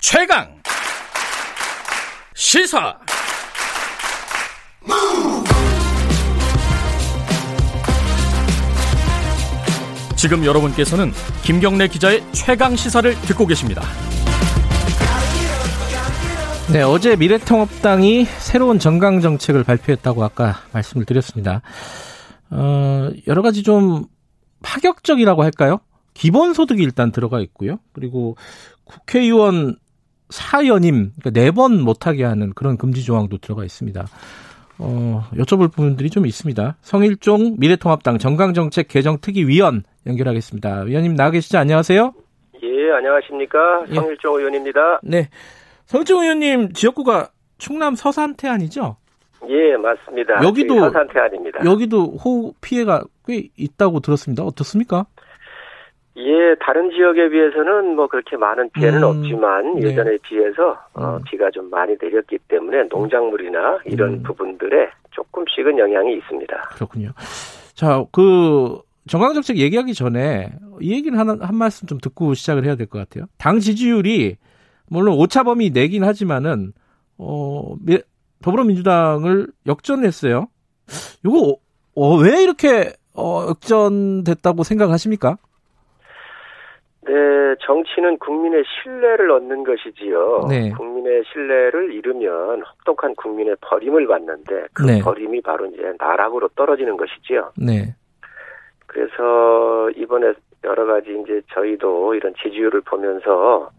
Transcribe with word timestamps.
최강 0.00 0.46
시사 2.32 2.96
지금 10.14 10.44
여러분께서는 10.44 11.10
김경래 11.42 11.88
기자의 11.88 12.22
최강 12.30 12.76
시사를 12.76 13.12
듣고 13.22 13.46
계십니다. 13.46 13.82
네, 16.72 16.82
어제 16.82 17.16
미래통합당이 17.16 18.24
새로운 18.24 18.78
정강 18.78 19.20
정책을 19.20 19.64
발표했다고 19.64 20.22
아까 20.22 20.60
말씀을 20.72 21.06
드렸습니다. 21.06 21.60
어, 22.50 23.10
여러 23.26 23.42
가지 23.42 23.64
좀 23.64 24.06
파격적이라고 24.62 25.42
할까요? 25.42 25.80
기본소득이 26.14 26.82
일단 26.84 27.10
들어가 27.10 27.40
있고요. 27.40 27.78
그리고 27.92 28.36
국회의원 28.84 29.76
사연임, 30.30 31.12
그러니까 31.20 31.30
네 31.40 31.50
번 31.50 31.80
못하게 31.82 32.24
하는 32.24 32.52
그런 32.54 32.76
금지 32.76 33.02
조항도 33.04 33.38
들어가 33.38 33.64
있습니다. 33.64 34.06
어, 34.78 35.24
여쭤볼 35.34 35.72
부분들이 35.72 36.08
좀 36.10 36.26
있습니다. 36.26 36.76
성일종 36.82 37.56
미래통합당 37.58 38.18
정강정책 38.18 38.88
개정특위위원 38.88 39.82
연결하겠습니다. 40.06 40.82
위원님 40.82 41.16
나와 41.16 41.30
계시죠? 41.30 41.58
안녕하세요. 41.58 42.12
예, 42.62 42.92
안녕하십니까. 42.92 43.58
성일종 43.92 44.34
예. 44.34 44.38
의원입니다. 44.38 45.00
네. 45.02 45.28
성일종 45.86 46.22
의원님 46.22 46.72
지역구가 46.74 47.30
충남 47.58 47.94
서산태 47.96 48.46
아니죠? 48.48 48.96
예, 49.48 49.76
맞습니다. 49.76 50.42
여기도 50.44 50.78
서산태 50.78 51.18
아닙니다. 51.18 51.60
여기도 51.64 52.16
호우 52.24 52.52
피해가 52.60 53.02
꽤 53.26 53.48
있다고 53.56 54.00
들었습니다. 54.00 54.42
어떻습니까? 54.44 55.06
예, 56.18 56.56
다른 56.60 56.90
지역에 56.90 57.28
비해서는 57.28 57.94
뭐 57.94 58.08
그렇게 58.08 58.36
많은 58.36 58.70
피해는 58.70 58.98
음, 58.98 59.04
없지만 59.04 59.76
네. 59.76 59.82
예전에 59.88 60.10
네. 60.10 60.18
비해서 60.22 60.76
어, 60.94 61.16
음. 61.16 61.22
비가 61.30 61.48
좀 61.50 61.70
많이 61.70 61.94
내렸기 62.00 62.38
때문에 62.48 62.84
농작물이나 62.90 63.78
이런 63.84 64.14
음. 64.14 64.22
부분들에 64.24 64.90
조금씩은 65.12 65.78
영향이 65.78 66.16
있습니다. 66.16 66.56
그렇군요. 66.74 67.12
자, 67.74 68.04
그 68.10 68.80
정강정책 69.08 69.58
얘기하기 69.58 69.94
전에 69.94 70.50
이 70.80 70.92
얘기는 70.92 71.16
한, 71.16 71.40
한 71.40 71.54
말씀 71.54 71.86
좀 71.86 71.98
듣고 71.98 72.34
시작을 72.34 72.64
해야 72.64 72.74
될 72.74 72.88
것 72.88 72.98
같아요. 72.98 73.26
당 73.38 73.60
지지율이 73.60 74.36
물론 74.90 75.16
오차범위 75.18 75.70
내긴 75.70 76.02
하지만은 76.02 76.72
어 77.16 77.74
더불어민주당을 78.42 79.48
역전했어요. 79.66 80.48
이거 81.24 81.56
어, 81.94 82.16
왜 82.16 82.42
이렇게 82.42 82.92
어, 83.14 83.46
역전됐다고 83.48 84.62
생각하십니까? 84.62 85.36
네, 87.08 87.54
정치는 87.62 88.18
국민의 88.18 88.64
신뢰를 88.66 89.30
얻는 89.30 89.64
것이지요. 89.64 90.46
네. 90.50 90.70
국민의 90.72 91.24
신뢰를 91.32 91.94
잃으면 91.94 92.62
혹독한 92.62 93.14
국민의 93.14 93.56
버림을 93.62 94.06
받는데 94.06 94.66
그 94.74 94.82
네. 94.82 95.00
버림이 95.00 95.40
바로 95.40 95.64
이제 95.66 95.94
나락으로 95.98 96.48
떨어지는 96.48 96.98
것이지요. 96.98 97.52
네. 97.56 97.94
그래서 98.86 99.90
이번에 99.96 100.34
여러 100.64 100.84
가지 100.84 101.18
이제 101.22 101.40
저희도 101.54 102.14
이런 102.14 102.34
지지율을 102.42 102.82
보면서 102.82 103.70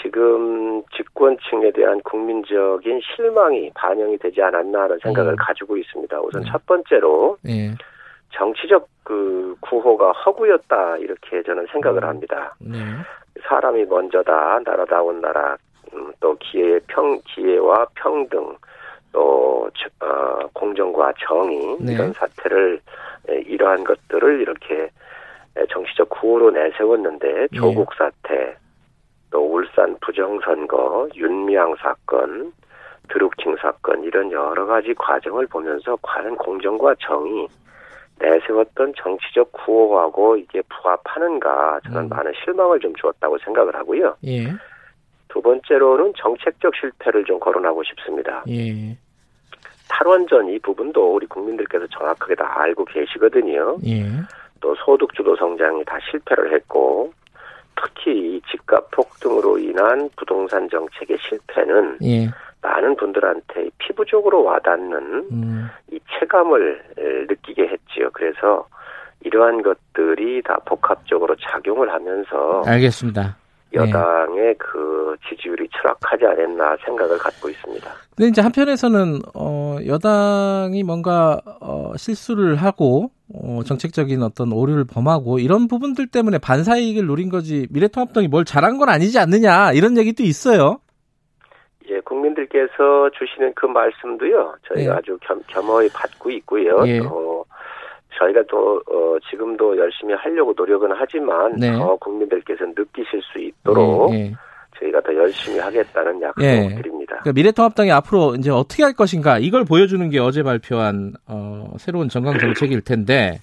지금 0.00 0.82
집권층에 0.94 1.72
대한 1.72 2.00
국민적인 2.02 3.00
실망이 3.00 3.70
반영이 3.74 4.18
되지 4.18 4.40
않았나 4.42 4.82
하는 4.82 4.98
생각을 5.02 5.32
음. 5.32 5.36
가지고 5.38 5.76
있습니다. 5.76 6.20
우선 6.20 6.42
네. 6.42 6.48
첫 6.50 6.64
번째로 6.64 7.36
네. 7.42 7.74
정치적 8.36 8.88
그 9.02 9.56
구호가 9.60 10.12
허구였다 10.12 10.98
이렇게 10.98 11.42
저는 11.42 11.66
생각을 11.72 12.04
음. 12.04 12.08
합니다. 12.08 12.54
네. 12.60 12.78
사람이 13.48 13.84
먼저다 13.86 14.60
나라다운 14.64 15.20
나라 15.20 15.56
음, 15.94 16.12
또 16.20 16.36
기회 16.38 16.78
평 16.86 17.20
기회와 17.24 17.86
평등 17.94 18.56
또 19.12 19.70
어, 20.00 20.38
공정과 20.52 21.12
정의 21.26 21.76
네. 21.80 21.92
이런 21.94 22.12
사태를 22.12 22.80
이러한 23.28 23.84
것들을 23.84 24.40
이렇게 24.40 24.90
정치적 25.70 26.10
구호로 26.10 26.50
내세웠는데 26.50 27.32
네. 27.32 27.56
조국 27.56 27.94
사태 27.94 28.56
또 29.30 29.40
울산 29.40 29.96
부정선거 30.00 31.08
윤미향 31.14 31.76
사건 31.76 32.52
드루킹 33.08 33.56
사건 33.56 34.02
이런 34.04 34.30
여러 34.32 34.66
가지 34.66 34.92
과정을 34.94 35.46
보면서 35.46 35.96
과연 36.02 36.36
공정과 36.36 36.96
정의 37.00 37.48
내세웠던 38.18 38.94
정치적 38.96 39.52
구호하고 39.52 40.36
이게 40.36 40.62
부합하는가 40.62 41.80
저는 41.84 42.04
음. 42.04 42.08
많은 42.08 42.32
실망을 42.44 42.80
좀 42.80 42.94
주었다고 42.94 43.38
생각을 43.38 43.74
하고요. 43.74 44.16
예. 44.26 44.46
두 45.28 45.42
번째로는 45.42 46.14
정책적 46.16 46.74
실패를 46.76 47.24
좀 47.24 47.38
거론하고 47.38 47.82
싶습니다. 47.84 48.42
예. 48.48 48.96
탈원전 49.88 50.48
이 50.48 50.58
부분도 50.58 51.14
우리 51.14 51.26
국민들께서 51.26 51.86
정확하게 51.88 52.34
다 52.34 52.60
알고 52.60 52.84
계시거든요. 52.86 53.76
예. 53.86 54.04
또 54.60 54.74
소득 54.76 55.14
주도 55.14 55.36
성장이 55.36 55.84
다 55.84 55.98
실패를 56.10 56.54
했고 56.54 57.12
특히 57.76 58.40
집값 58.50 58.90
폭등으로 58.90 59.58
인한 59.58 60.08
부동산 60.16 60.68
정책의 60.70 61.18
실패는 61.20 61.98
예. 62.02 62.28
많은 62.66 62.96
분들한테 62.96 63.70
피부적으로 63.78 64.42
와닿는 64.42 65.28
음. 65.30 65.68
이 65.92 66.00
체감을 66.18 66.82
느끼게 67.28 67.62
했지요. 67.62 68.10
그래서 68.12 68.66
이러한 69.20 69.62
것들이 69.62 70.42
다 70.42 70.56
복합적으로 70.64 71.36
작용을 71.36 71.92
하면서 71.92 72.62
알겠습니다. 72.66 73.36
여당의 73.72 74.44
네. 74.44 74.54
그 74.58 75.16
지지율이 75.28 75.68
추락하지 75.68 76.24
않았나 76.24 76.76
생각을 76.84 77.18
갖고 77.18 77.48
있습니다. 77.48 77.90
근데 78.16 78.28
이제 78.28 78.40
한편에서는 78.40 79.20
어 79.34 79.78
여당이 79.84 80.82
뭔가 80.84 81.40
어 81.60 81.92
실수를 81.96 82.56
하고 82.56 83.10
어 83.34 83.60
정책적인 83.64 84.22
어떤 84.22 84.52
오류를 84.52 84.84
범하고 84.84 85.40
이런 85.40 85.68
부분들 85.68 86.06
때문에 86.06 86.38
반사 86.38 86.76
이익을 86.76 87.06
노린 87.06 87.28
거지 87.28 87.66
미래통합당이 87.70 88.28
뭘 88.28 88.44
잘한 88.44 88.78
건 88.78 88.88
아니지 88.88 89.18
않느냐 89.18 89.72
이런 89.72 89.98
얘기도 89.98 90.22
있어요. 90.22 90.78
예, 91.88 92.00
국민들께서 92.00 93.10
주시는 93.16 93.52
그 93.54 93.66
말씀도요, 93.66 94.54
저희가 94.68 94.92
네. 94.92 94.98
아주 94.98 95.18
겸, 95.22 95.40
겸허히 95.46 95.88
받고 95.90 96.30
있고요. 96.30 96.82
예. 96.86 96.98
어, 97.00 97.44
저희가 98.18 98.42
또, 98.48 98.82
어, 98.86 99.16
지금도 99.30 99.76
열심히 99.76 100.14
하려고 100.14 100.52
노력은 100.56 100.90
하지만, 100.94 101.54
네. 101.56 101.72
더 101.72 101.96
국민들께서 101.96 102.64
느끼실 102.66 103.20
수 103.22 103.38
있도록, 103.38 104.12
예, 104.14 104.18
예. 104.18 104.32
저희가 104.78 105.00
더 105.00 105.14
열심히 105.14 105.58
하겠다는 105.58 106.22
약속을 106.22 106.48
예. 106.48 106.74
드립니다. 106.74 107.16
그러니까 107.20 107.32
미래통합당이 107.32 107.92
앞으로 107.92 108.34
이제 108.34 108.50
어떻게 108.50 108.82
할 108.82 108.92
것인가, 108.92 109.38
이걸 109.38 109.64
보여주는 109.64 110.08
게 110.10 110.18
어제 110.18 110.42
발표한, 110.42 111.12
어, 111.26 111.74
새로운 111.78 112.08
정강 112.08 112.38
정책일 112.38 112.82
텐데, 112.82 113.38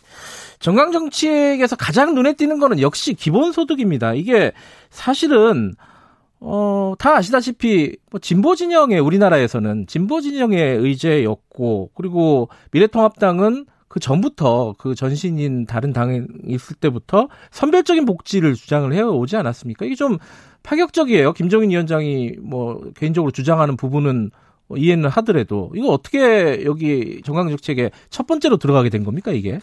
정강 0.60 0.92
정책에서 0.92 1.76
가장 1.76 2.14
눈에 2.14 2.34
띄는 2.34 2.60
거는 2.60 2.82
역시 2.82 3.14
기본소득입니다. 3.14 4.14
이게 4.14 4.52
사실은, 4.90 5.74
어, 6.46 6.94
다 7.00 7.16
아시다시피, 7.16 7.96
뭐, 8.12 8.20
진보 8.20 8.54
진영의, 8.54 9.00
우리나라에서는 9.00 9.88
진보 9.88 10.20
진영의 10.20 10.78
의제였고, 10.78 11.92
그리고 11.96 12.50
미래통합당은 12.72 13.66
그 13.88 14.02
전부터 14.02 14.76
그 14.78 14.94
전신인 14.94 15.66
다른 15.66 15.94
당에 15.94 16.24
있을 16.46 16.76
때부터 16.76 17.30
선별적인 17.52 18.06
복지를 18.06 18.56
주장을 18.56 18.92
해오지 18.92 19.38
않았습니까? 19.38 19.86
이게 19.86 19.96
좀 19.96 20.18
파격적이에요. 20.64 21.32
김정인 21.34 21.70
위원장이 21.70 22.34
뭐, 22.42 22.82
개인적으로 22.98 23.32
주장하는 23.32 23.78
부분은 23.78 24.32
이해는 24.76 25.10
하더라도, 25.12 25.72
이거 25.76 25.88
어떻게 25.88 26.66
여기 26.66 27.22
정강정책에 27.24 27.92
첫 28.10 28.28
번째로 28.28 28.58
들어가게 28.58 28.90
된 28.90 29.06
겁니까, 29.06 29.32
이게? 29.32 29.60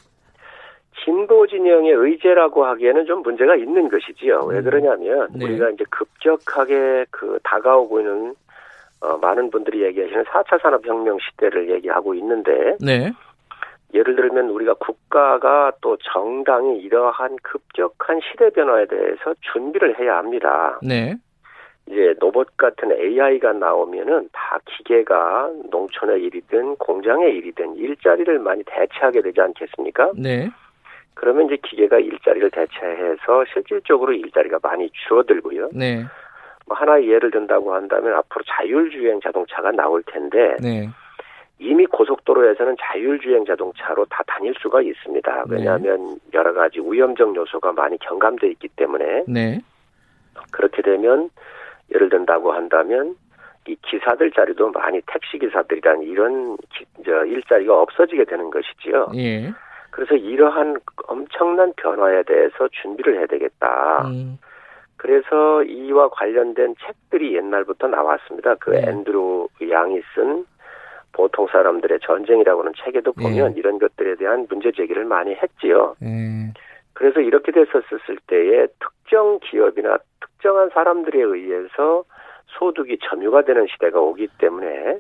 진보 1.05 1.47
진영의 1.47 1.93
의제라고 1.93 2.65
하기에는 2.65 3.07
좀 3.07 3.23
문제가 3.23 3.57
있는 3.57 3.89
것이지요. 3.89 4.45
왜 4.47 4.59
음. 4.59 4.65
그러냐면 4.65 5.29
네. 5.35 5.45
우리가 5.45 5.71
이제 5.71 5.85
급격하게 5.91 7.07
그 7.11 7.39
다가오고 7.43 8.01
있는 8.01 8.35
어, 9.01 9.17
많은 9.17 9.51
분들이 9.51 9.83
얘기하시는 9.83 10.25
4차 10.25 10.61
산업혁명 10.61 11.19
시대를 11.19 11.71
얘기하고 11.71 12.15
있는데 12.15 12.77
네. 12.81 13.13
예를 13.95 14.15
들면 14.15 14.51
우리가 14.51 14.75
국가가 14.75 15.73
또 15.81 15.97
정당이 15.97 16.79
이러한 16.81 17.37
급격한 17.43 18.21
시대 18.21 18.51
변화에 18.51 18.87
대해서 18.87 19.35
준비를 19.53 19.99
해야 19.99 20.19
합니다. 20.19 20.79
네. 20.83 21.17
이제 21.87 22.15
로봇 22.21 22.57
같은 22.57 22.93
AI가 22.93 23.53
나오면은 23.55 24.29
다 24.33 24.59
기계가 24.65 25.51
농촌의 25.71 26.23
일이든 26.23 26.77
공장의 26.77 27.35
일이든 27.35 27.77
일자리를 27.77 28.39
많이 28.39 28.63
대체하게 28.65 29.23
되지 29.23 29.41
않겠습니까? 29.41 30.13
네. 30.15 30.51
그러면 31.15 31.47
이제 31.47 31.57
기계가 31.57 31.99
일자리를 31.99 32.51
대체해서 32.51 33.45
실질적으로 33.53 34.13
일자리가 34.13 34.59
많이 34.63 34.91
줄어들고요. 34.91 35.71
네. 35.73 36.05
뭐 36.67 36.77
하나의 36.77 37.09
예를 37.09 37.31
든다고 37.31 37.75
한다면 37.75 38.15
앞으로 38.15 38.45
자율주행 38.47 39.21
자동차가 39.21 39.73
나올 39.73 40.03
텐데 40.05 40.57
네. 40.63 40.89
이미 41.59 41.85
고속도로에서는 41.87 42.77
자율주행 42.81 43.45
자동차로 43.45 44.07
다 44.07 44.23
다닐 44.27 44.55
수가 44.61 44.81
있습니다. 44.81 45.45
네. 45.49 45.57
왜냐하면 45.57 46.07
네. 46.07 46.17
여러 46.35 46.53
가지 46.55 46.81
위험적 46.81 47.37
요소가 47.37 47.73
많이 47.73 47.99
경감돼 47.99 48.49
있기 48.49 48.69
때문에 48.69 49.25
네. 49.29 49.61
그렇게 50.53 50.81
되면 50.81 51.29
예를 51.93 52.09
든다고 52.09 52.53
한다면 52.53 53.17
이 53.67 53.77
기사들 53.83 54.31
자리도 54.31 54.71
많이 54.71 55.01
택시 55.07 55.39
기사들이란 55.39 56.03
이런 56.03 56.57
기, 56.75 56.85
저 57.05 57.25
일자리가 57.25 57.79
없어지게 57.79 58.25
되는 58.25 58.51
것이지요. 58.51 59.09
예. 59.17 59.53
그래서 59.91 60.15
이러한 60.15 60.79
엄청난 61.09 61.73
변화에 61.77 62.23
대해서 62.23 62.69
준비를 62.69 63.19
해야 63.19 63.27
되겠다. 63.27 64.07
음. 64.07 64.39
그래서 64.97 65.63
이와 65.63 66.11
관련된 66.11 66.75
책들이 66.87 67.35
옛날부터 67.35 67.89
나왔습니다. 67.89 68.57
그 68.57 68.71
네. 68.71 68.89
앤드루 68.89 69.49
양이 69.71 70.01
쓴 70.15 70.45
보통 71.13 71.47
사람들의 71.49 72.01
전쟁이라고는 72.03 72.73
책에도 72.85 73.13
보면 73.13 73.55
네. 73.55 73.59
이런 73.59 73.79
것들에 73.79 74.17
대한 74.17 74.47
문제 74.49 74.71
제기를 74.73 75.05
많이 75.05 75.35
했지요. 75.35 75.97
네. 76.01 76.53
그래서 76.93 77.21
이렇게 77.21 77.51
됐었을 77.51 78.19
때에 78.27 78.67
특정 78.79 79.39
기업이나 79.41 79.97
특정한 80.21 80.69
사람들에 80.71 81.19
의해서 81.21 82.05
소득이 82.59 82.99
점유가 83.09 83.43
되는 83.43 83.67
시대가 83.69 84.01
오기 84.01 84.29
때문에 84.39 84.99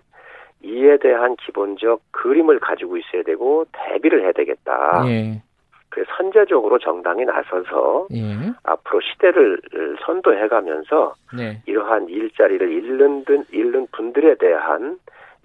이에 0.62 0.98
대한 0.98 1.36
기본적 1.36 2.00
그림을 2.10 2.60
가지고 2.60 2.96
있어야 2.96 3.22
되고 3.22 3.64
대비를 3.72 4.22
해야 4.22 4.32
되겠다. 4.32 5.04
예. 5.06 5.42
그 5.88 6.04
선제적으로 6.16 6.78
정당이 6.78 7.24
나서서 7.24 8.06
예. 8.14 8.52
앞으로 8.62 9.00
시대를 9.00 9.60
선도해가면서 10.04 11.14
네. 11.36 11.60
이러한 11.66 12.08
일자리를 12.08 12.70
잃는 12.70 13.24
듯 13.24 13.46
잃는 13.52 13.88
분들에 13.92 14.36
대한 14.36 14.98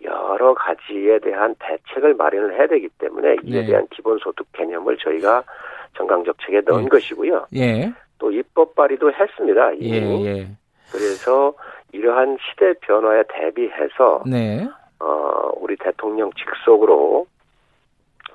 여러 0.04 0.54
가지에 0.54 1.20
대한 1.20 1.56
대책을 1.58 2.14
마련을 2.14 2.54
해야 2.54 2.68
되기 2.68 2.90
때문에 3.00 3.38
이에 3.44 3.62
네. 3.62 3.66
대한 3.66 3.88
기본소득 3.90 4.46
개념을 4.54 4.98
저희가 4.98 5.44
정강정책에 5.98 6.62
넣은 6.68 6.84
예. 6.84 6.88
것이고요. 6.90 7.46
예. 7.56 7.94
또 8.20 8.32
입법 8.32 8.76
발의도 8.76 9.12
했습니다. 9.14 9.72
이미. 9.74 10.26
예, 10.26 10.30
예. 10.30 10.48
그래서 10.92 11.54
이러한 11.92 12.38
시대 12.42 12.74
변화에 12.82 13.24
대비해서 13.30 14.24
네. 14.28 14.68
어, 15.00 15.52
우리 15.58 15.76
대통령 15.78 16.32
직속으로 16.34 17.28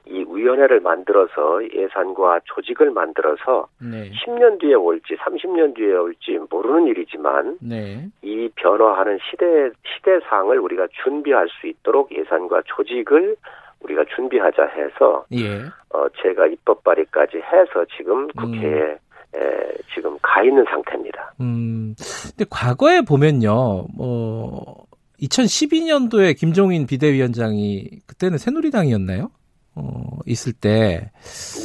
이 0.06 0.24
위원회를 0.28 0.80
만들어서 0.80 1.62
예산과 1.72 2.40
조직을 2.44 2.90
만들어서 2.90 3.68
네. 3.80 4.10
10년 4.10 4.58
뒤에 4.60 4.74
올지 4.74 5.14
30년 5.16 5.74
뒤에 5.76 5.92
올지 5.92 6.38
모르는 6.50 6.88
일이지만 6.88 7.58
네. 7.60 8.08
이 8.22 8.48
변화하는 8.56 9.18
시대 9.30 9.70
시대상을 9.86 10.58
우리가 10.58 10.88
준비할 11.04 11.48
수 11.48 11.68
있도록 11.68 12.10
예산과 12.12 12.62
조직을 12.64 13.36
우리가 13.80 14.04
준비하자 14.14 14.64
해서 14.66 15.24
예. 15.32 15.64
어 15.90 16.08
제가 16.22 16.46
입법 16.46 16.82
발의까지 16.82 17.38
해서 17.38 17.84
지금 17.96 18.26
국회에 18.28 18.82
음. 18.82 18.96
에, 19.36 19.72
지금 19.94 20.18
가 20.22 20.42
있는 20.42 20.64
상태입니다. 20.64 21.34
음. 21.40 21.94
근데 21.96 22.44
과거에 22.50 23.00
보면요. 23.02 23.86
뭐 23.96 24.86
2012년도에 25.22 26.36
김종인 26.36 26.86
비대위원장이 26.86 27.88
그때는 28.06 28.38
새누리당이었나요? 28.38 29.30
어, 29.74 30.18
있을 30.26 30.52
때 30.52 31.10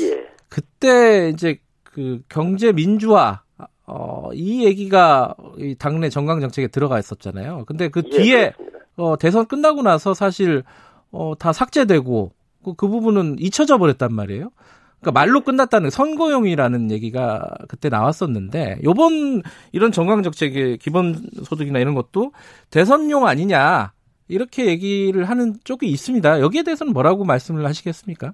예. 0.01 0.27
그때 0.49 1.29
이제 1.29 1.59
그 1.83 2.21
경제 2.29 2.71
민주화 2.71 3.41
어, 3.87 4.29
이 4.33 4.65
얘기가 4.65 5.35
이 5.57 5.75
당내 5.77 6.09
정강 6.09 6.41
정책에 6.41 6.67
들어가 6.67 6.99
있었잖아요. 6.99 7.65
근데 7.65 7.89
그 7.89 8.03
예, 8.05 8.09
뒤에 8.09 8.53
어, 8.97 9.17
대선 9.17 9.45
끝나고 9.45 9.81
나서 9.81 10.13
사실 10.13 10.63
어, 11.11 11.33
다 11.37 11.53
삭제되고 11.53 12.31
그, 12.63 12.73
그 12.73 12.87
부분은 12.87 13.37
잊혀져 13.39 13.77
버렸단 13.77 14.13
말이에요. 14.13 14.49
그러니까 15.05 15.11
말로 15.11 15.41
끝났다는 15.41 15.91
선거용이라는 15.91 16.89
얘기가 16.89 17.41
그때 17.69 17.89
나왔었는데 17.89 18.79
요번 18.83 19.43
이런 19.71 19.91
정강 19.91 20.23
정책의 20.23 20.77
기본 20.77 21.13
소득이나 21.43 21.77
이런 21.77 21.93
것도 21.93 22.31
대선용 22.71 23.27
아니냐 23.27 23.91
이렇게 24.27 24.65
얘기를 24.65 25.25
하는 25.25 25.53
쪽이 25.63 25.85
있습니다. 25.85 26.41
여기에 26.41 26.63
대해서는 26.63 26.93
뭐라고 26.93 27.23
말씀을 27.23 27.65
하시겠습니까? 27.65 28.33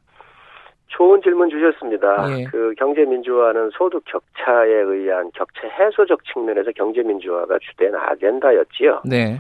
좋은 0.88 1.22
질문 1.22 1.50
주셨습니다. 1.50 2.40
예. 2.40 2.44
그 2.46 2.74
경제 2.78 3.04
민주화는 3.04 3.72
소득 3.74 4.04
격차에 4.06 4.72
의한 4.72 5.30
격차 5.34 5.68
해소적 5.68 6.24
측면에서 6.34 6.72
경제 6.76 7.02
민주화가 7.02 7.58
주된 7.60 7.96
아젠다였지요. 7.96 9.02
네. 9.06 9.40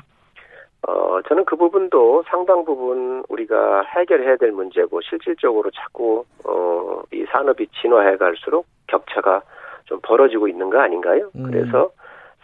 어, 0.87 1.21
저는 1.27 1.45
그 1.45 1.55
부분도 1.55 2.23
상당 2.27 2.65
부분 2.65 3.23
우리가 3.29 3.83
해결해야 3.83 4.37
될 4.37 4.51
문제고 4.51 5.01
실질적으로 5.01 5.69
자꾸 5.71 6.25
어, 6.43 7.01
이 7.13 7.23
산업이 7.31 7.67
진화해 7.81 8.17
갈수록 8.17 8.65
격차가 8.87 9.41
좀 9.85 9.99
벌어지고 10.01 10.47
있는 10.47 10.69
거 10.69 10.79
아닌가요? 10.79 11.29
음. 11.35 11.43
그래서 11.43 11.91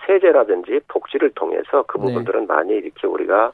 세제라든지 0.05 0.81
복지를 0.87 1.31
통해서 1.31 1.83
그 1.87 1.97
네. 1.97 2.05
부분들은 2.05 2.41
네. 2.41 2.45
많이 2.45 2.73
이렇게 2.75 3.07
우리가 3.07 3.51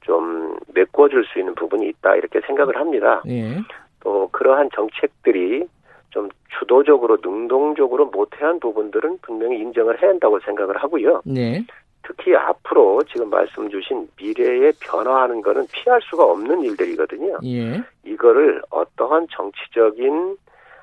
좀 0.00 0.56
메꿔줄 0.74 1.24
수 1.26 1.38
있는 1.38 1.54
부분이 1.54 1.86
있다 1.88 2.16
이렇게 2.16 2.40
생각을 2.46 2.76
합니다. 2.76 3.22
예. 3.28 3.58
또 4.00 4.28
그러한 4.32 4.70
정책들이 4.74 5.66
좀 6.10 6.28
주도적으로 6.58 7.18
능동적으로 7.22 8.06
못해한 8.06 8.60
부분들은 8.60 9.18
분명히 9.22 9.58
인정을 9.58 10.00
해야 10.00 10.10
한다고 10.10 10.38
생각을 10.40 10.76
하고요. 10.76 11.22
네. 11.24 11.64
특히 12.06 12.34
앞으로 12.36 13.02
지금 13.10 13.30
말씀 13.30 13.68
주신 13.70 14.08
미래에 14.16 14.72
변화하는 14.80 15.42
거는 15.42 15.66
피할 15.72 16.00
수가 16.02 16.24
없는 16.24 16.62
일들이거든요. 16.62 17.38
예. 17.44 17.82
이거를 18.04 18.62
어떠한 18.70 19.28
정치적인 19.30 20.36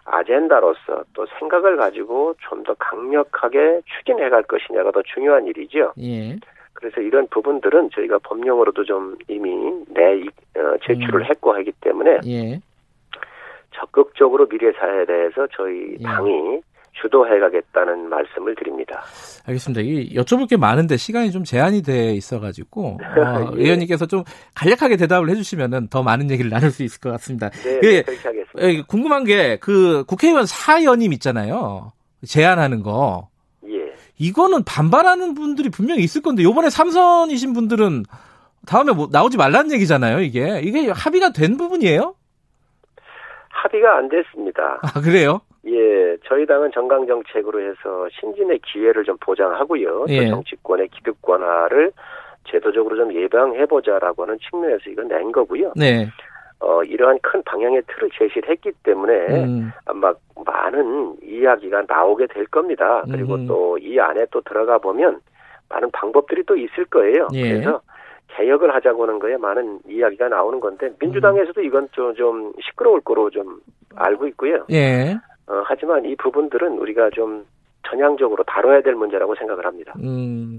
아젠다로서 0.06 1.04
또 1.14 1.26
생각을 1.40 1.78
가지고 1.78 2.34
좀 2.40 2.64
더 2.64 2.74
강력하게 2.76 3.82
추진해 3.86 4.30
갈 4.30 4.44
것이냐가 4.44 4.92
더 4.92 5.02
중요한 5.04 5.46
일이죠. 5.48 5.94
예. 6.00 6.38
그래서 6.74 7.02
이런 7.02 7.28
부분들은 7.28 7.90
저희가 7.94 8.20
법령으로도 8.20 8.84
좀 8.86 9.16
이미 9.28 9.56
내 9.90 10.22
어, 10.60 10.78
제출을 10.84 11.22
음. 11.22 11.26
했고 11.26 11.54
하기 11.54 11.72
때문에 11.82 12.20
예. 12.26 12.60
적극적으로 13.74 14.48
미래 14.48 14.72
사회에 14.74 15.06
대해서 15.06 15.48
저희 15.56 15.98
예. 16.00 16.04
당이 16.04 16.62
주도해 16.94 17.40
가겠다는 17.40 18.10
말씀을 18.10 18.56
드립니다. 18.56 19.02
알겠습니다. 19.48 19.82
이 19.82 20.14
여쭤볼 20.16 20.50
게 20.50 20.58
많은데 20.58 20.98
시간이 20.98 21.32
좀 21.32 21.44
제한이 21.44 21.82
돼 21.82 22.14
있어가지고 22.14 22.86
어, 22.86 22.98
예. 23.58 23.62
의원님께서 23.64 24.06
좀 24.06 24.24
간략하게 24.56 24.98
대답을 24.98 25.30
해주시면은 25.30 25.88
더 25.88 26.04
많은 26.04 26.30
얘기를 26.30 26.50
나눌 26.52 26.72
수 26.72 26.84
있을 26.84 27.00
것 27.00 27.10
같습니다. 27.12 27.50
네, 27.50 27.80
예, 27.84 28.02
그렇게 28.04 28.28
하겠습니다. 28.28 28.62
예, 28.62 28.82
궁금한 28.88 29.24
게 29.24 29.58
그 29.62 30.04
국회의원 30.08 30.46
사연임 30.46 31.14
있잖아요. 31.14 31.92
제안하는 32.28 32.84
거. 32.84 33.30
이거는 34.20 34.64
반발하는 34.64 35.34
분들이 35.34 35.70
분명히 35.70 36.04
있을 36.04 36.22
건데 36.22 36.44
요번에 36.44 36.70
삼선이신 36.70 37.54
분들은 37.54 38.04
다음에 38.68 38.94
뭐 38.94 39.08
나오지 39.12 39.36
말라는 39.38 39.72
얘기잖아요. 39.72 40.20
이게 40.22 40.62
이게 40.64 40.92
합의가 40.92 41.32
된 41.32 41.58
부분이에요? 41.58 42.14
합의가 43.50 43.98
안 43.98 44.10
됐습니다. 44.10 44.80
아 44.84 45.02
그래요? 45.02 45.42
예, 45.68 46.18
저희 46.26 46.46
당은 46.46 46.72
정강 46.72 47.06
정책으로 47.06 47.62
해서 47.62 48.08
신진의 48.20 48.60
기회를 48.60 49.04
좀 49.04 49.16
보장하고요. 49.20 50.06
예. 50.10 50.28
정치권의 50.28 50.88
기득 50.90 51.22
권한을 51.22 51.92
제도적으로 52.50 52.96
좀 52.96 53.14
예방해 53.14 53.66
보자라고 53.66 54.24
하는 54.24 54.38
측면에서 54.40 54.90
이건 54.90 55.08
낸 55.08 55.32
거고요. 55.32 55.74
네. 55.76 56.08
어, 56.60 56.84
이러한 56.84 57.20
큰 57.22 57.42
방향의 57.44 57.84
틀을 57.88 58.10
제시를 58.18 58.50
했기 58.50 58.72
때문에 58.84 59.44
음. 59.44 59.72
아마 59.86 60.14
많은 60.46 61.16
이야기가 61.24 61.84
나오게 61.88 62.28
될 62.28 62.46
겁니다. 62.46 63.04
그리고 63.10 63.36
음. 63.36 63.48
또이 63.48 64.00
안에 64.00 64.26
또 64.32 64.42
들어가 64.42 64.78
보면 64.78 65.20
많은 65.70 65.90
방법들이 65.92 66.44
또 66.46 66.56
있을 66.56 66.86
거예요. 66.86 67.28
예. 67.34 67.54
그래서 67.54 67.82
개혁을 68.30 68.74
하자고 68.76 69.04
하는 69.04 69.20
거에 69.20 69.38
많은 69.38 69.80
이야기가 69.88 70.30
나오는 70.30 70.60
건데 70.60 70.90
민주당에서도 71.00 71.62
음. 71.62 71.66
이건 71.66 71.90
좀, 71.92 72.14
좀 72.16 72.54
시끄러울 72.62 73.02
거로 73.02 73.30
좀 73.30 73.60
알고 73.96 74.28
있고요. 74.28 74.66
예. 74.72 75.16
어, 75.52 75.64
하지만 75.66 76.06
이 76.06 76.16
부분들은 76.16 76.78
우리가 76.80 77.10
좀 77.10 77.46
전향적으로 77.88 78.42
다뤄야 78.46 78.82
될 78.82 78.96
문제라고 78.96 79.36
생각을 79.36 79.66
합니다. 79.66 79.94
음. 80.02 80.58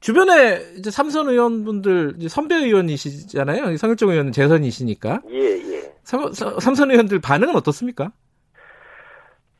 주변에 0.00 0.58
이제 0.76 0.90
삼선 0.90 1.28
의원분들 1.28 2.14
이제 2.16 2.28
선배 2.28 2.56
의원이시잖아요. 2.56 3.76
성일종 3.76 4.10
의원은 4.10 4.32
재선이시니까. 4.32 5.20
예, 5.30 5.38
예. 5.38 5.92
삼, 6.02 6.32
삼선 6.32 6.90
의원들 6.90 7.20
반응은 7.20 7.54
어떻습니까? 7.54 8.10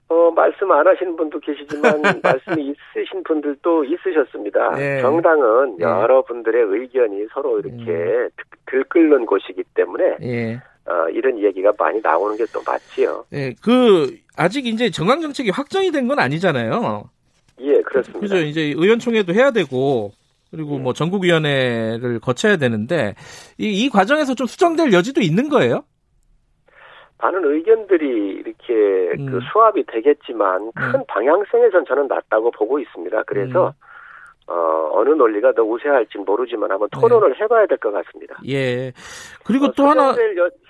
어, 0.08 0.30
말씀 0.30 0.70
안 0.70 0.86
하시는 0.86 1.16
분도 1.16 1.40
계시지만 1.40 2.00
말씀이 2.22 2.74
있으신 2.94 3.22
분들도 3.24 3.84
있으셨습니다. 3.84 4.76
네. 4.76 5.00
정당은 5.00 5.76
네. 5.78 5.84
여러분들의 5.84 6.62
의견이 6.62 7.26
서로 7.32 7.58
이렇게 7.58 7.92
음. 7.92 8.28
들끓는 8.66 9.26
곳이기 9.26 9.64
때문에 9.74 10.16
네. 10.20 10.60
어, 10.88 11.08
이런 11.10 11.38
얘기가 11.42 11.72
많이 11.78 12.00
나오는 12.00 12.36
게 12.36 12.44
또 12.52 12.62
맞지요. 12.66 13.24
네, 13.30 13.54
그 13.62 14.16
아직 14.36 14.66
이제 14.66 14.90
정강 14.90 15.20
정책이 15.20 15.50
확정이 15.50 15.90
된 15.90 16.06
건 16.08 16.18
아니잖아요. 16.18 17.10
예, 17.60 17.80
그렇습니다. 17.82 18.20
그죠. 18.20 18.36
이제 18.38 18.60
의원총회도 18.76 19.32
해야 19.34 19.50
되고 19.50 20.12
그리고 20.50 20.76
예. 20.76 20.78
뭐 20.78 20.92
전국위원회를 20.92 22.20
거쳐야 22.20 22.56
되는데 22.56 23.14
이, 23.58 23.84
이 23.84 23.88
과정에서 23.90 24.34
좀 24.34 24.46
수정될 24.46 24.92
여지도 24.92 25.20
있는 25.20 25.48
거예요? 25.48 25.82
많은 27.18 27.42
의견들이 27.44 28.06
이렇게 28.44 28.74
음. 29.18 29.26
그 29.30 29.40
수합이 29.50 29.84
되겠지만 29.86 30.70
큰 30.74 31.00
음. 31.00 31.04
방향성에선 31.08 31.86
저는 31.88 32.08
낮다고 32.08 32.50
보고 32.52 32.78
있습니다. 32.78 33.22
그래서 33.24 33.68
음. 33.68 33.85
어, 34.48 34.90
어느 34.92 35.10
논리가 35.10 35.52
더 35.52 35.62
우세할지 35.62 36.18
모르지만 36.18 36.70
한번 36.70 36.88
토론을 36.90 37.30
네. 37.30 37.36
해봐야 37.40 37.66
될 37.66 37.76
것 37.78 37.90
같습니다. 37.92 38.36
예. 38.48 38.92
그리고 39.44 39.66
어, 39.66 39.72
또 39.76 39.86
하나 39.86 40.14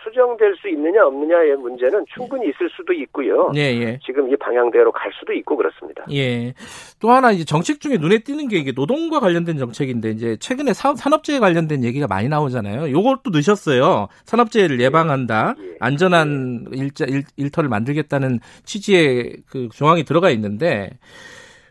수정될 0.02 0.56
수 0.56 0.68
있느냐 0.68 1.04
없느냐의 1.06 1.56
문제는 1.56 2.04
충분히 2.14 2.48
있을 2.48 2.70
수도 2.74 2.92
있고요. 2.94 3.52
예, 3.54 3.60
예. 3.60 3.98
지금 4.04 4.30
이 4.32 4.36
방향대로 4.36 4.92
갈 4.92 5.12
수도 5.18 5.32
있고 5.34 5.56
그렇습니다. 5.56 6.04
예. 6.12 6.54
또 7.00 7.10
하나 7.10 7.32
이제 7.32 7.44
정책 7.44 7.80
중에 7.80 7.98
눈에 7.98 8.18
띄는 8.20 8.48
게 8.48 8.56
이게 8.56 8.72
노동과 8.74 9.20
관련된 9.20 9.58
정책인데 9.58 10.10
이제 10.10 10.36
최근에 10.38 10.72
사, 10.72 10.94
산업재해 10.94 11.38
관련된 11.38 11.84
얘기가 11.84 12.06
많이 12.06 12.28
나오잖아요. 12.28 12.90
요것도 12.90 13.30
넣으셨어요. 13.30 14.08
산업재해를 14.24 14.80
예방한다. 14.80 15.54
예. 15.58 15.64
예. 15.64 15.76
안전한 15.80 16.66
일자 16.72 17.04
일, 17.06 17.24
일터를 17.36 17.68
만들겠다는 17.68 18.40
취지의 18.64 19.36
그 19.48 19.68
조항이 19.72 20.04
들어가 20.04 20.30
있는데 20.30 20.90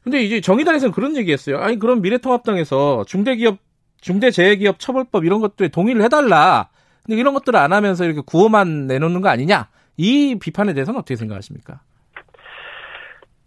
근데 0.06 0.22
이제 0.22 0.40
정의당에서는 0.40 0.94
그런 0.94 1.18
얘기했어요. 1.18 1.58
아니 1.58 1.80
그럼 1.80 2.04
미래통합당에서 2.04 3.06
중대기업 3.08 3.58
중대재해기업 4.02 4.80
처벌법 4.80 5.26
이런 5.26 5.42
것들에 5.42 5.70
동의를 5.70 6.04
해달라. 6.04 6.70
근데 7.04 7.20
이런 7.20 7.34
것들을 7.34 7.58
안 7.58 7.74
하면서 7.74 8.06
이렇게 8.06 8.22
구호만 8.24 8.86
내놓는 8.86 9.22
거 9.22 9.30
아니냐? 9.30 9.68
이 9.98 10.38
비판에 10.40 10.74
대해서는 10.74 11.00
어떻게 11.00 11.16
생각하십니까? 11.16 11.80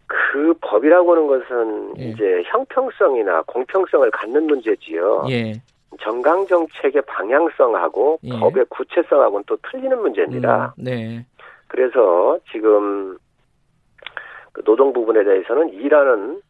그 0.08 0.54
법이라고 0.60 1.12
하는 1.12 1.26
것은 1.28 1.94
예. 2.00 2.08
이제 2.10 2.42
형평성이나 2.46 3.42
공평성을 3.46 4.10
갖는 4.10 4.48
문제지요. 4.48 5.26
예. 5.30 5.62
정강 6.00 6.44
정책의 6.48 7.02
방향성하고 7.02 8.18
예. 8.24 8.30
법의 8.30 8.64
구체성하고는 8.68 9.44
또 9.46 9.56
틀리는 9.70 9.96
문제입니다. 9.96 10.74
음, 10.76 10.84
네. 10.84 11.26
그래서 11.68 12.36
지금 12.50 13.16
그 14.52 14.64
노동 14.64 14.92
부분에 14.92 15.22
대해서는 15.22 15.72
일하는 15.72 16.42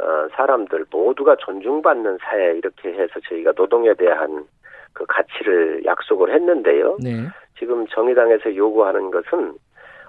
어, 0.00 0.28
사람들 0.32 0.86
모두가 0.90 1.36
존중받는 1.36 2.18
사회 2.22 2.56
이렇게 2.56 2.92
해서 2.92 3.20
저희가 3.28 3.52
노동에 3.56 3.92
대한 3.94 4.44
그 4.92 5.04
가치를 5.06 5.84
약속을 5.84 6.32
했는데요. 6.32 6.96
네. 7.02 7.26
지금 7.58 7.86
정의당에서 7.88 8.56
요구하는 8.56 9.10
것은 9.10 9.54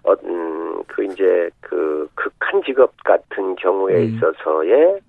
어, 0.03 0.13
음, 0.23 0.81
그 0.87 1.03
이제 1.03 1.49
그 1.59 2.07
극한 2.15 2.63
직업 2.63 2.91
같은 3.03 3.55
경우에 3.55 3.95
음. 3.97 4.15
있어서의 4.15 4.99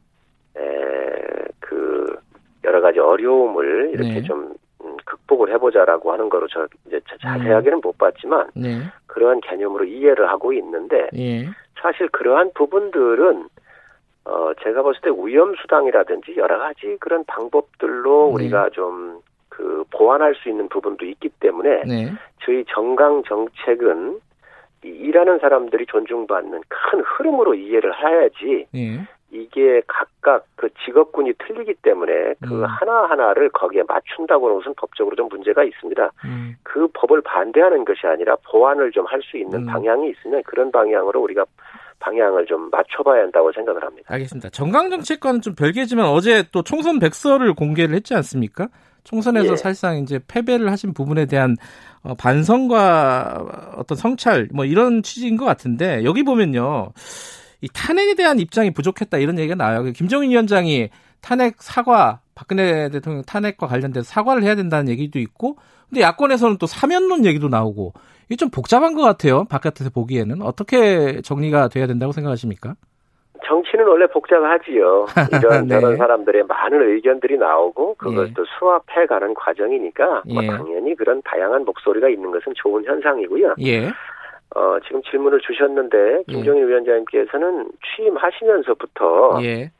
에, 0.57 1.45
그 1.61 2.17
여러 2.65 2.81
가지 2.81 2.99
어려움을 2.99 3.91
이렇게 3.95 4.15
네. 4.15 4.23
좀 4.23 4.53
음, 4.85 4.97
극복을 5.05 5.53
해보자라고 5.53 6.12
하는 6.12 6.29
거로 6.29 6.47
저 6.49 6.67
이제 6.87 7.01
자세하게는 7.21 7.79
음. 7.79 7.81
못 7.83 7.97
봤지만 7.97 8.51
네. 8.55 8.81
그러한 9.07 9.41
개념으로 9.41 9.85
이해를 9.85 10.29
하고 10.29 10.53
있는데 10.53 11.09
예. 11.17 11.47
사실 11.81 12.09
그러한 12.09 12.51
부분들은 12.55 13.49
어, 14.25 14.52
제가 14.62 14.83
봤을 14.83 15.00
때 15.00 15.11
위험수당이라든지 15.11 16.35
여러 16.37 16.59
가지 16.59 16.97
그런 17.00 17.25
방법들로 17.25 18.29
네. 18.29 18.35
우리가 18.35 18.71
좀 18.71 19.21
그 19.52 19.85
보완할 19.91 20.35
수 20.35 20.49
있는 20.49 20.69
부분도 20.69 21.05
있기 21.05 21.29
때문에 21.41 21.83
네. 21.87 22.12
저희 22.45 22.64
정강 22.69 23.23
정책은 23.25 24.19
이 24.85 24.88
일하는 24.88 25.38
사람들이 25.38 25.87
존중받는 25.87 26.62
큰 26.69 27.00
흐름으로 27.00 27.55
이해를 27.55 27.93
해야지 27.95 28.67
네. 28.73 29.07
이게 29.31 29.83
각각 29.87 30.47
그 30.57 30.71
직업군이 30.85 31.35
틀리기 31.35 31.75
때문에 31.83 32.35
그 32.43 32.61
음. 32.61 32.64
하나하나를 32.64 33.50
거기에 33.50 33.83
맞춘다고 33.87 34.47
하는 34.47 34.59
것은 34.59 34.75
법적으로 34.76 35.17
좀 35.17 35.29
문제가 35.29 35.62
있습니다. 35.64 36.11
음. 36.25 36.57
그 36.62 36.88
법을 36.95 37.21
반대하는 37.21 37.85
것이 37.85 38.07
아니라 38.07 38.37
보완을 38.50 38.91
좀 38.91 39.07
할 39.07 39.21
수 39.23 39.37
있는 39.37 39.61
음. 39.61 39.67
방향이 39.67 40.09
있으면 40.11 40.43
그런 40.45 40.73
방향으로 40.73 41.21
우리가 41.21 41.45
방향을 42.12 42.47
좀 42.47 42.69
맞춰봐야 42.71 43.23
한다고 43.23 43.50
생각을 43.52 43.83
합니다. 43.83 44.07
알겠습니다. 44.12 44.50
정강정책과는 44.50 45.40
좀 45.40 45.54
별개지만 45.54 46.07
어제 46.07 46.45
또 46.52 46.62
총선 46.62 46.99
백서를 46.99 47.54
공개를 47.54 47.95
했지 47.95 48.14
않습니까? 48.14 48.69
총선에서 49.04 49.52
예. 49.52 49.57
사실상 49.57 49.99
이제 49.99 50.21
패배를 50.28 50.71
하신 50.71 50.95
부분에 50.95 51.26
대한 51.26 51.57
어, 52.02 52.14
반성과 52.14 53.75
어떤 53.76 53.97
성찰 53.97 54.49
뭐 54.52 54.64
이런 54.64 55.02
취지인 55.02 55.37
것 55.37 55.45
같은데 55.45 56.04
여기 56.04 56.23
보면요. 56.23 56.92
이 57.61 57.69
탄핵에 57.73 58.14
대한 58.14 58.38
입장이 58.38 58.73
부족했다 58.73 59.19
이런 59.19 59.38
얘기가 59.38 59.54
나와요. 59.54 59.83
그 59.83 59.92
김정인 59.92 60.31
위원장이 60.31 60.90
탄핵 61.21 61.62
사과 61.62 62.21
박근혜 62.35 62.88
대통령 62.90 63.23
탄핵과 63.25 63.66
관련돼서 63.66 64.04
사과를 64.04 64.42
해야 64.42 64.54
된다는 64.54 64.88
얘기도 64.88 65.19
있고 65.19 65.57
근데 65.92 66.00
야권에서는 66.00 66.56
또 66.56 66.64
사면론 66.64 67.26
얘기도 67.26 67.49
나오고 67.49 67.92
이게 68.26 68.37
좀 68.37 68.49
복잡한 68.49 68.94
것 68.94 69.02
같아요. 69.02 69.44
바깥에서 69.44 69.90
보기에는 69.90 70.40
어떻게 70.40 71.20
정리가 71.20 71.68
돼야 71.68 71.87
된다고 71.87 72.12
생각하십니까? 72.12 72.76
정치는 73.44 73.87
원래 73.87 74.06
복잡하지요. 74.06 75.04
이런 75.32 75.66
네. 75.68 75.78
저런 75.78 75.99
사람들의 75.99 76.44
많은 76.44 76.94
의견들이 76.94 77.37
나오고 77.37 77.96
그것도 77.96 78.42
예. 78.42 78.44
수합해 78.58 79.06
가는 79.06 79.34
과정이니까 79.34 80.22
뭐 80.32 80.42
예. 80.42 80.46
뭐 80.46 80.56
당연히 80.56 80.94
그런 80.94 81.20
다양한 81.26 81.66
목소리가 81.66 82.08
있는 82.08 82.30
것은 82.30 82.54
좋은 82.56 82.82
현상이고요. 82.87 83.56
예. 83.61 83.88
어, 84.54 84.78
지금 84.87 85.02
질문을 85.02 85.40
주셨는데 85.40 86.22
예. 86.26 86.32
김종인 86.32 86.68
위원장님께서는 86.68 87.70
취임하시면서부터 87.94 89.40
예. 89.42 89.70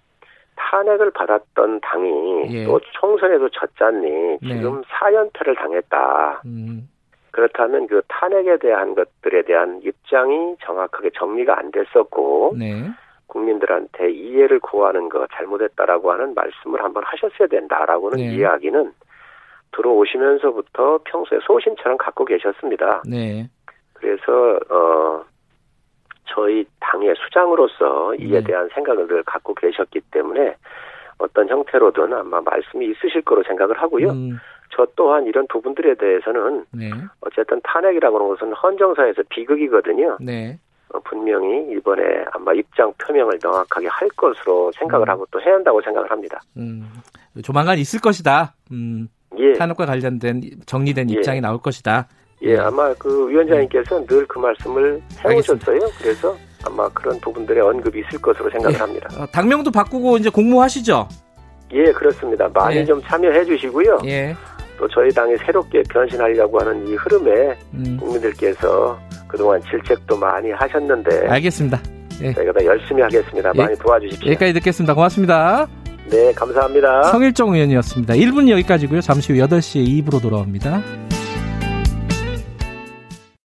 탄핵을 0.71 1.11
받았던 1.11 1.81
당이 1.81 2.55
예. 2.55 2.65
또 2.65 2.81
총선에도 2.93 3.49
졌잖니 3.49 4.11
네. 4.11 4.39
지금 4.41 4.81
네. 4.81 4.87
4연패를 4.89 5.57
당했다. 5.57 6.43
음. 6.47 6.89
그렇다면 7.31 7.87
그 7.87 8.03
탄핵에 8.09 8.59
대한 8.59 8.95
것들에 8.95 9.43
대한 9.43 9.81
입장이 9.83 10.57
정확하게 10.63 11.11
정리가 11.15 11.59
안 11.59 11.71
됐었고 11.71 12.55
네. 12.59 12.91
국민들한테 13.27 14.11
이해를 14.11 14.61
구하는 14.61 15.09
거 15.09 15.27
잘못했다라고 15.33 16.13
하는 16.13 16.35
말씀을 16.35 16.83
한번 16.83 17.03
하셨어야 17.05 17.49
된다라고는 17.49 18.19
네. 18.19 18.35
이야기는 18.35 18.93
들어오시면서부터 19.75 21.01
평소에 21.05 21.39
소신처럼 21.47 21.97
갖고 21.97 22.27
계셨습니다. 22.27 23.03
네. 23.09 23.49
그래서 23.95 24.59
어 24.69 25.25
저희 26.35 26.65
당의 26.81 27.15
수장으로서 27.17 28.15
이에 28.17 28.41
네. 28.41 28.45
대한 28.45 28.69
생각을 28.75 29.07
늘 29.07 29.23
갖고 29.25 29.55
계셨기 29.55 30.01
때문에 30.11 30.55
어떤 31.19 31.49
형태로든 31.49 32.13
아마 32.13 32.41
말씀이 32.41 32.87
있으실 32.87 33.23
거로 33.23 33.43
생각을 33.45 33.81
하고요. 33.81 34.11
음. 34.11 34.39
저 34.75 34.87
또한 34.97 35.27
이런 35.27 35.47
부분들에 35.49 35.95
대해서는 35.95 36.65
네. 36.73 36.91
어쨌든 37.21 37.61
탄핵이라고 37.63 38.17
하는 38.17 38.29
것은 38.29 38.53
헌정사에서 38.55 39.23
비극이거든요. 39.29 40.17
네. 40.21 40.59
어, 40.95 40.99
분명히 41.01 41.71
이번에 41.73 42.03
아마 42.33 42.53
입장 42.55 42.93
표명을 42.99 43.39
명확하게 43.43 43.87
할 43.89 44.09
것으로 44.11 44.73
생각을 44.73 45.09
음. 45.09 45.11
하고 45.11 45.27
또 45.31 45.41
해야 45.41 45.55
한다고 45.55 45.81
생각을 45.83 46.11
합니다. 46.11 46.41
음. 46.57 46.89
조만간 47.43 47.79
있을 47.79 48.01
것이다. 48.01 48.55
음. 48.73 49.09
예. 49.39 49.53
탄핵과 49.55 49.87
관련된 49.87 50.43
정리된 50.67 51.11
예. 51.11 51.15
입장이 51.15 51.41
나올 51.41 51.59
것이다. 51.59 52.09
예, 52.45 52.57
아마 52.59 52.93
그 52.95 53.29
위원장님께서 53.29 54.01
네. 54.01 54.07
늘그 54.09 54.39
말씀을 54.39 55.01
해오셨어요. 55.25 55.79
그래서 56.01 56.37
아마 56.65 56.89
그런 56.91 57.19
부분들의 57.21 57.63
언급이 57.63 58.01
있을 58.01 58.21
것으로 58.21 58.51
생각을 58.51 58.75
예. 58.75 58.79
합니다. 58.79 59.09
어, 59.17 59.27
당명도 59.27 59.71
바꾸고 59.71 60.17
이제 60.19 60.29
공모하시죠? 60.29 61.09
예, 61.73 61.85
그렇습니다. 61.93 62.49
많이 62.53 62.77
예. 62.77 62.85
좀 62.85 63.01
참여해 63.03 63.45
주시고요. 63.45 63.99
예. 64.07 64.35
또 64.79 64.89
저희 64.89 65.11
당이 65.11 65.37
새롭게 65.39 65.83
변신하려고 65.89 66.61
하는 66.61 66.87
이 66.89 66.95
흐름에 66.95 67.57
음. 67.75 67.97
국민들께서 68.01 68.99
그동안 69.29 69.61
질책도 69.63 70.17
많이 70.17 70.51
하셨는데 70.51 71.29
알겠습니다. 71.29 71.81
예. 72.23 72.33
저희가 72.33 72.53
더 72.53 72.65
열심히 72.65 73.03
하겠습니다. 73.03 73.53
예. 73.55 73.63
많이 73.63 73.77
도와주십시오. 73.77 74.31
여기까지 74.31 74.53
듣겠습니다. 74.55 74.95
고맙습니다. 74.95 75.67
네, 76.11 76.33
감사합니다. 76.33 77.05
성일정 77.05 77.55
의원이었습니다. 77.55 78.15
1분 78.15 78.49
여기까지고요. 78.51 79.01
잠시 79.01 79.33
후 79.33 79.39
8시에 79.39 80.05
2부로 80.05 80.21
돌아옵니다. 80.21 80.83